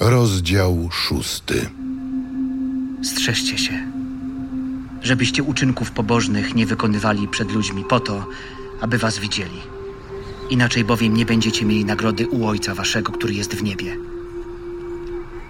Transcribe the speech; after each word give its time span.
Rozdział 0.00 0.88
szósty. 0.92 1.70
Strzeżcie 3.02 3.58
się, 3.58 3.72
żebyście 5.02 5.42
uczynków 5.42 5.90
pobożnych 5.90 6.54
nie 6.54 6.66
wykonywali 6.66 7.28
przed 7.28 7.52
ludźmi 7.52 7.84
po 7.84 8.00
to, 8.00 8.26
aby 8.80 8.98
was 8.98 9.18
widzieli. 9.18 9.60
Inaczej 10.50 10.84
bowiem 10.84 11.14
nie 11.14 11.26
będziecie 11.26 11.64
mieli 11.64 11.84
nagrody 11.84 12.28
u 12.28 12.46
Ojca 12.46 12.74
Waszego, 12.74 13.12
który 13.12 13.34
jest 13.34 13.54
w 13.54 13.62
niebie. 13.62 13.96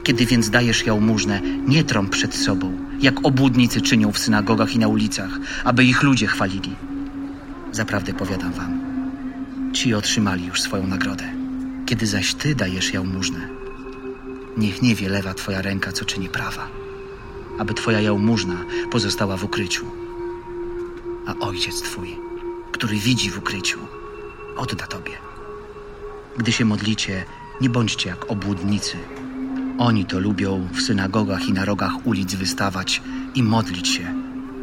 Kiedy 0.03 0.27
więc 0.27 0.51
dajesz 0.51 0.87
jałmużnę, 0.87 1.41
nie 1.67 1.85
trąb 1.85 2.11
przed 2.11 2.35
sobą, 2.35 2.73
jak 3.01 3.27
obłudnicy 3.27 3.81
czynią 3.81 4.13
w 4.13 4.19
synagogach 4.19 4.75
i 4.75 4.79
na 4.79 4.89
ulicach, 4.89 5.31
aby 5.65 5.85
ich 5.85 6.03
ludzie 6.03 6.27
chwalili. 6.27 6.71
Zaprawdę 7.73 8.13
powiadam 8.13 8.53
wam, 8.53 8.81
ci 9.73 9.95
otrzymali 9.95 10.47
już 10.47 10.63
swoją 10.63 10.87
nagrodę. 10.87 11.25
Kiedy 11.87 12.07
zaś 12.07 12.35
ty 12.35 12.55
dajesz 12.55 12.93
jałmużnę, 12.93 13.56
niech 14.57 14.83
nie 14.83 14.95
wie 14.95 15.09
lewa 15.09 15.35
twoja 15.35 15.63
ręka, 15.63 15.93
co 15.93 16.05
czyni 16.05 16.29
prawa, 16.29 16.69
aby 17.59 17.75
twoja 17.75 18.01
jałmużna 18.01 18.65
pozostała 18.91 19.37
w 19.37 19.45
ukryciu. 19.45 19.87
A 21.27 21.47
ojciec 21.47 21.83
twój, 21.83 22.17
który 22.73 22.97
widzi 22.97 23.31
w 23.31 23.39
ukryciu, 23.39 23.79
odda 24.57 24.87
tobie. 24.87 25.13
Gdy 26.39 26.53
się 26.53 26.65
modlicie, 26.65 27.25
nie 27.61 27.71
bądźcie 27.71 28.09
jak 28.09 28.31
obłudnicy. 28.31 28.97
Oni 29.79 30.05
to 30.05 30.19
lubią 30.19 30.69
w 30.73 30.81
synagogach 30.81 31.49
i 31.49 31.53
na 31.53 31.65
rogach 31.65 32.07
ulic 32.07 32.35
wystawać 32.35 33.03
i 33.35 33.43
modlić 33.43 33.89
się, 33.89 34.15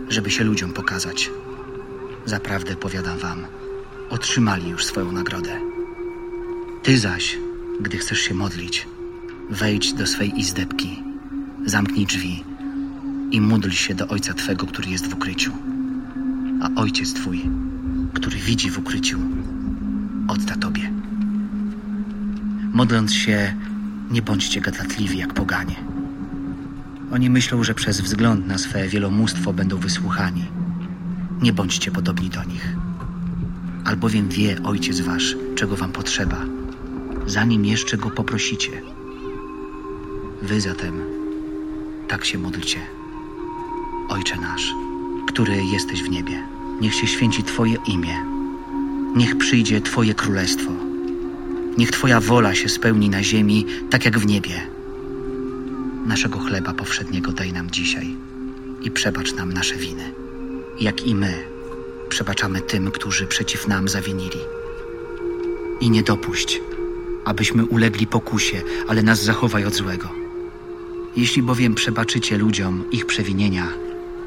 żeby 0.10 0.32
się 0.32 0.44
ludziom 0.44 0.74
pokazać. 0.74 1.30
Zaprawdę 2.26 2.76
powiadam 2.76 3.18
wam, 3.18 3.46
otrzymali 4.10 4.70
już 4.70 4.86
swoją 4.86 5.12
nagrodę. 5.12 5.60
Ty 6.84 6.98
zaś, 6.98 7.38
gdy 7.82 7.98
chcesz 7.98 8.20
się 8.20 8.34
modlić, 8.34 8.88
wejdź 9.54 9.94
do 9.94 10.08
swej 10.08 10.40
izdebki, 10.40 11.04
zamknij 11.66 12.06
drzwi 12.06 12.44
i 13.32 13.42
módl 13.42 13.70
się 13.70 13.96
do 13.96 14.08
Ojca 14.08 14.34
Twego, 14.34 14.66
który 14.66 14.90
jest 14.90 15.08
w 15.08 15.14
ukryciu. 15.14 15.52
A 16.62 16.82
Ojciec 16.82 17.14
Twój, 17.14 17.42
który 18.14 18.38
widzi 18.38 18.70
w 18.70 18.80
ukryciu, 18.80 19.20
odda 20.28 20.56
Tobie. 20.56 20.92
Modląc 22.74 23.14
się, 23.14 23.56
nie 24.12 24.22
bądźcie 24.22 24.62
gadatliwi 24.62 25.18
jak 25.18 25.34
poganie. 25.34 25.76
Oni 27.12 27.30
myślą, 27.30 27.64
że 27.64 27.74
przez 27.74 28.02
wzgląd 28.02 28.48
na 28.48 28.58
swe 28.58 28.88
wielomóstwo 28.88 29.54
będą 29.54 29.78
wysłuchani. 29.78 30.46
Nie 31.42 31.54
bądźcie 31.54 31.92
podobni 31.92 32.30
do 32.30 32.44
nich. 32.44 32.76
Albowiem 33.86 34.30
wie 34.30 34.64
Ojciec 34.64 35.00
Wasz, 35.00 35.36
czego 35.56 35.76
Wam 35.76 35.92
potrzeba, 35.92 36.38
zanim 37.28 37.66
jeszcze 37.66 37.98
Go 37.98 38.10
poprosicie. 38.10 38.72
Wy 40.44 40.62
zatem 40.62 41.02
tak 42.08 42.26
się 42.26 42.38
módlcie. 42.38 42.80
Ojcze 44.10 44.36
nasz, 44.36 44.74
który 45.28 45.64
jesteś 45.64 46.04
w 46.04 46.10
niebie, 46.10 46.44
niech 46.82 46.96
się 46.96 47.08
święci 47.08 47.44
Twoje 47.44 47.76
imię. 47.88 48.26
Niech 49.16 49.38
przyjdzie 49.38 49.82
Twoje 49.82 50.14
królestwo. 50.14 50.72
Niech 51.78 51.92
Twoja 51.92 52.20
wola 52.20 52.56
się 52.56 52.70
spełni 52.70 53.10
na 53.10 53.24
ziemi, 53.24 53.66
tak 53.90 54.06
jak 54.06 54.20
w 54.20 54.26
niebie. 54.26 54.68
Naszego 56.06 56.40
chleba 56.40 56.74
powszedniego 56.74 57.32
daj 57.32 57.54
nam 57.54 57.72
dzisiaj 57.72 58.16
i 58.82 58.92
przebacz 58.92 59.34
nam 59.34 59.54
nasze 59.54 59.76
winy, 59.76 60.14
jak 60.80 61.08
i 61.08 61.16
my 61.16 61.44
przebaczamy 62.10 62.62
tym, 62.62 62.92
którzy 62.92 63.28
przeciw 63.28 63.68
nam 63.68 63.90
zawinili. 63.90 64.40
I 65.82 65.90
nie 65.90 66.04
dopuść, 66.04 66.62
abyśmy 67.26 67.66
ulegli 67.66 68.08
pokusie, 68.08 68.62
ale 68.88 69.04
nas 69.04 69.24
zachowaj 69.24 69.66
od 69.66 69.74
złego. 69.74 70.23
Jeśli 71.16 71.44
bowiem 71.44 71.76
przebaczycie 71.76 72.38
ludziom 72.38 72.84
ich 72.92 73.06
przewinienia, 73.06 73.68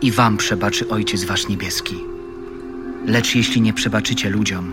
i 0.02 0.10
wam 0.10 0.36
przebaczy 0.36 0.88
Ojciec 0.88 1.24
Wasz 1.24 1.48
Niebieski. 1.48 1.96
Lecz 3.06 3.34
jeśli 3.34 3.60
nie 3.60 3.72
przebaczycie 3.72 4.30
ludziom, 4.30 4.72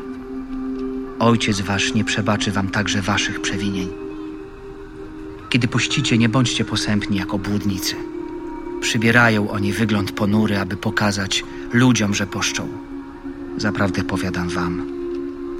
Ojciec 1.19 1.61
Wasz 1.61 1.93
nie 1.93 2.03
przebaczy 2.03 2.51
Wam 2.51 2.69
także 2.69 3.01
Waszych 3.01 3.41
przewinień. 3.41 3.89
Kiedy 5.49 5.67
pościcie, 5.67 6.17
nie 6.17 6.29
bądźcie 6.29 6.65
posępni 6.65 7.17
jak 7.17 7.33
obłudnicy. 7.33 7.95
Przybierają 8.81 9.49
oni 9.49 9.73
wygląd 9.73 10.11
ponury, 10.11 10.59
aby 10.59 10.77
pokazać 10.77 11.43
ludziom, 11.73 12.13
że 12.13 12.27
poszczą. 12.27 12.67
Zaprawdę 13.57 14.03
powiadam 14.03 14.49
Wam, 14.49 14.87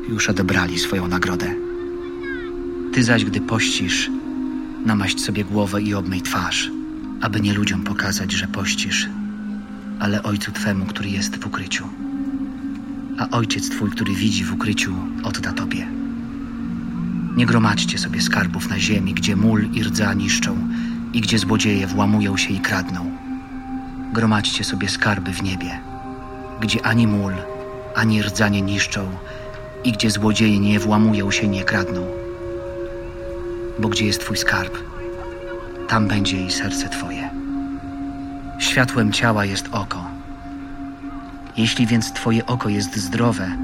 już 0.09 0.29
odebrali 0.29 0.79
swoją 0.79 1.07
nagrodę. 1.07 1.55
Ty 2.93 3.03
zaś, 3.03 3.25
gdy 3.25 3.41
pościsz, 3.41 4.11
namaść 4.85 5.21
sobie 5.21 5.43
głowę 5.43 5.81
i 5.81 5.93
obmyj 5.93 6.21
twarz, 6.21 6.71
aby 7.21 7.41
nie 7.41 7.53
ludziom 7.53 7.83
pokazać, 7.83 8.31
że 8.31 8.47
pościsz, 8.47 9.09
ale 9.99 10.23
Ojcu 10.23 10.51
Twemu, 10.51 10.85
który 10.85 11.09
jest 11.09 11.35
w 11.35 11.47
ukryciu 11.47 11.89
a 13.17 13.29
ojciec 13.29 13.69
twój, 13.69 13.89
który 13.89 14.13
widzi 14.13 14.43
w 14.43 14.53
ukryciu, 14.53 14.95
odda 15.23 15.53
tobie. 15.53 15.87
Nie 17.35 17.45
gromadźcie 17.45 17.97
sobie 17.97 18.21
skarbów 18.21 18.69
na 18.69 18.79
ziemi, 18.79 19.13
gdzie 19.13 19.35
mól 19.35 19.65
i 19.73 19.83
rdza 19.83 20.13
niszczą 20.13 20.57
i 21.13 21.21
gdzie 21.21 21.39
złodzieje 21.39 21.87
włamują 21.87 22.37
się 22.37 22.53
i 22.53 22.59
kradną. 22.59 23.11
Gromadźcie 24.13 24.63
sobie 24.63 24.89
skarby 24.89 25.33
w 25.33 25.43
niebie, 25.43 25.79
gdzie 26.61 26.85
ani 26.85 27.07
mól, 27.07 27.33
ani 27.95 28.23
rdza 28.23 28.49
nie 28.49 28.61
niszczą 28.61 29.09
i 29.83 29.91
gdzie 29.91 30.11
złodzieje 30.11 30.59
nie 30.59 30.79
włamują 30.79 31.31
się 31.31 31.45
i 31.45 31.49
nie 31.49 31.63
kradną. 31.63 32.07
Bo 33.79 33.89
gdzie 33.89 34.05
jest 34.05 34.19
twój 34.21 34.37
skarb, 34.37 34.77
tam 35.87 36.07
będzie 36.07 36.45
i 36.45 36.51
serce 36.51 36.89
twoje. 36.89 37.29
Światłem 38.59 39.11
ciała 39.11 39.45
jest 39.45 39.69
oko. 39.71 40.05
Jeśli 41.57 41.87
więc 41.87 42.13
Twoje 42.13 42.45
oko 42.45 42.69
jest 42.69 42.95
zdrowe, 42.95 43.57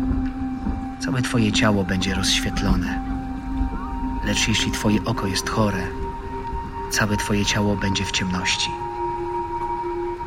całe 1.00 1.22
Twoje 1.22 1.52
ciało 1.52 1.84
będzie 1.84 2.16
rozświetlone. 2.16 3.02
Lecz 4.26 4.48
jeśli 4.48 4.72
Twoje 4.72 5.04
oko 5.06 5.28
jest 5.28 5.50
chore, 5.50 5.88
całe 6.92 7.18
Twoje 7.18 7.46
ciało 7.46 7.76
będzie 7.76 8.06
w 8.06 8.12
ciemności. 8.12 8.70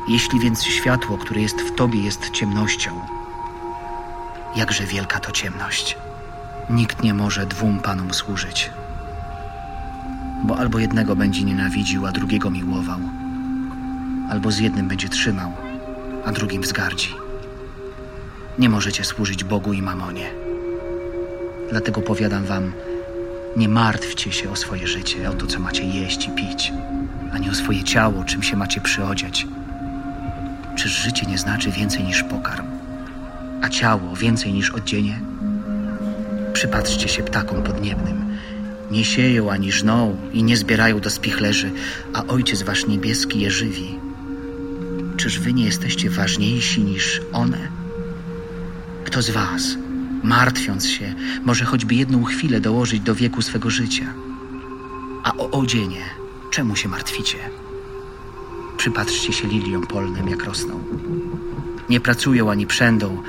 Jeśli 0.07 0.39
więc 0.39 0.63
światło, 0.63 1.17
które 1.17 1.41
jest 1.41 1.61
w 1.61 1.75
Tobie, 1.75 2.01
jest 2.01 2.29
ciemnością, 2.29 2.99
jakże 4.55 4.83
wielka 4.83 5.19
to 5.19 5.31
ciemność. 5.31 5.97
Nikt 6.69 7.03
nie 7.03 7.13
może 7.13 7.45
dwóm 7.45 7.79
panom 7.79 8.13
służyć, 8.13 8.69
bo 10.43 10.57
albo 10.57 10.79
jednego 10.79 11.15
będzie 11.15 11.43
nienawidził, 11.43 12.05
a 12.05 12.11
drugiego 12.11 12.49
miłował, 12.49 12.99
albo 14.29 14.51
z 14.51 14.59
jednym 14.59 14.87
będzie 14.87 15.09
trzymał, 15.09 15.51
a 16.25 16.31
drugim 16.31 16.61
wzgardzi. 16.61 17.09
Nie 18.59 18.69
możecie 18.69 19.03
służyć 19.03 19.43
Bogu 19.43 19.73
i 19.73 19.81
mamonie. 19.81 20.29
Dlatego 21.69 22.01
powiadam 22.01 22.43
wam, 22.45 22.73
nie 23.57 23.69
martwcie 23.69 24.31
się 24.31 24.51
o 24.51 24.55
swoje 24.55 24.87
życie, 24.87 25.29
o 25.29 25.33
to, 25.33 25.47
co 25.47 25.59
macie 25.59 25.83
jeść 25.83 26.27
i 26.27 26.31
pić, 26.31 26.73
ani 27.33 27.49
o 27.49 27.55
swoje 27.55 27.83
ciało, 27.83 28.23
czym 28.23 28.43
się 28.43 28.57
macie 28.57 28.81
przyodziać. 28.81 29.47
Czyż 30.75 30.91
życie 30.91 31.25
nie 31.25 31.37
znaczy 31.37 31.71
więcej 31.71 32.03
niż 32.03 32.23
pokarm, 32.23 32.65
a 33.61 33.69
ciało 33.69 34.15
więcej 34.15 34.53
niż 34.53 34.71
odzienie? 34.71 35.19
Przypatrzcie 36.53 37.09
się 37.09 37.23
ptakom 37.23 37.63
podniebnym. 37.63 38.37
Nie 38.91 39.05
sieją 39.05 39.51
ani 39.51 39.71
żną 39.71 40.17
i 40.33 40.43
nie 40.43 40.57
zbierają 40.57 40.99
do 40.99 41.09
spichlerzy, 41.09 41.71
a 42.13 42.25
Ojciec 42.25 42.63
Wasz 42.63 42.87
Niebieski 42.87 43.39
je 43.39 43.51
żywi. 43.51 43.99
Czyż 45.17 45.39
Wy 45.39 45.53
nie 45.53 45.65
jesteście 45.65 46.09
ważniejsi 46.09 46.83
niż 46.83 47.21
one? 47.31 47.57
Kto 49.03 49.21
z 49.21 49.29
Was, 49.29 49.77
martwiąc 50.23 50.87
się, 50.87 51.13
może 51.45 51.65
choćby 51.65 51.95
jedną 51.95 52.23
chwilę 52.23 52.59
dołożyć 52.59 52.99
do 52.99 53.15
wieku 53.15 53.41
swego 53.41 53.69
życia? 53.69 54.13
A 55.23 55.33
o 55.37 55.51
odzienie, 55.51 56.05
czemu 56.51 56.75
się 56.75 56.89
martwicie? 56.89 57.37
Przypatrzcie 58.77 59.33
się 59.33 59.47
liliom 59.47 59.87
polnym, 59.87 60.29
jak 60.29 60.43
rosną. 60.43 60.83
Nie 61.89 61.99
pracują 61.99 62.51
ani 62.51 62.67
przędą, 62.67 63.23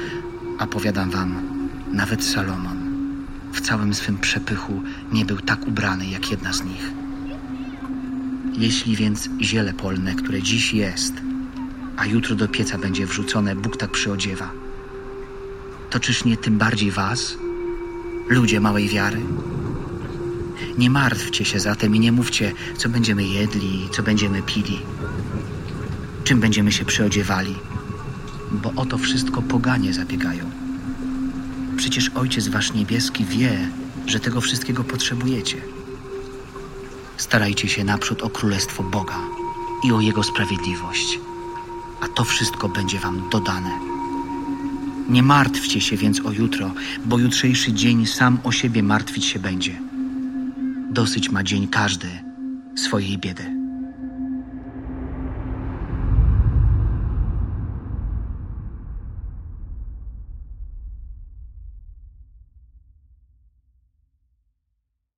a 0.58 0.66
powiadam 0.66 1.10
wam, 1.10 1.42
nawet 1.92 2.24
Salomon 2.24 2.83
w 3.54 3.60
całym 3.60 3.94
swym 3.94 4.18
przepychu 4.18 4.82
nie 5.12 5.24
był 5.24 5.36
tak 5.36 5.66
ubrany 5.66 6.06
jak 6.06 6.30
jedna 6.30 6.52
z 6.52 6.64
nich. 6.64 6.90
Jeśli 8.58 8.96
więc 8.96 9.28
ziele 9.42 9.72
polne, 9.72 10.14
które 10.14 10.42
dziś 10.42 10.74
jest, 10.74 11.12
a 11.96 12.06
jutro 12.06 12.36
do 12.36 12.48
pieca 12.48 12.78
będzie 12.78 13.06
wrzucone, 13.06 13.56
Bóg 13.56 13.76
tak 13.76 13.90
przyodziewa, 13.90 14.50
to 15.90 16.00
czyż 16.00 16.24
nie 16.24 16.36
tym 16.36 16.58
bardziej 16.58 16.90
was, 16.90 17.36
ludzie 18.28 18.60
małej 18.60 18.88
wiary? 18.88 19.20
Nie 20.78 20.90
martwcie 20.90 21.44
się 21.44 21.60
zatem 21.60 21.96
i 21.96 22.00
nie 22.00 22.12
mówcie, 22.12 22.52
co 22.76 22.88
będziemy 22.88 23.24
jedli, 23.24 23.88
co 23.92 24.02
będziemy 24.02 24.42
pili, 24.42 24.80
czym 26.24 26.40
będziemy 26.40 26.72
się 26.72 26.84
przyodziewali, 26.84 27.54
bo 28.52 28.72
o 28.76 28.86
to 28.86 28.98
wszystko 28.98 29.42
poganie 29.42 29.92
zabiegają. 29.94 30.63
Przecież 31.76 32.10
Ojciec 32.14 32.48
Wasz 32.48 32.72
Niebieski 32.72 33.24
wie, 33.24 33.68
że 34.06 34.20
tego 34.20 34.40
wszystkiego 34.40 34.84
potrzebujecie. 34.84 35.56
Starajcie 37.16 37.68
się 37.68 37.84
naprzód 37.84 38.22
o 38.22 38.30
królestwo 38.30 38.82
Boga 38.82 39.18
i 39.84 39.92
o 39.92 40.00
Jego 40.00 40.22
sprawiedliwość, 40.22 41.18
a 42.00 42.08
to 42.08 42.24
wszystko 42.24 42.68
będzie 42.68 42.98
wam 42.98 43.28
dodane. 43.30 43.70
Nie 45.08 45.22
martwcie 45.22 45.80
się 45.80 45.96
więc 45.96 46.26
o 46.26 46.32
jutro, 46.32 46.70
bo 47.04 47.18
jutrzejszy 47.18 47.72
dzień 47.72 48.06
sam 48.06 48.38
o 48.44 48.52
siebie 48.52 48.82
martwić 48.82 49.24
się 49.24 49.38
będzie. 49.38 49.80
Dosyć 50.90 51.30
ma 51.30 51.42
dzień 51.42 51.68
każdy 51.68 52.08
swojej 52.76 53.18
biedy. 53.18 53.63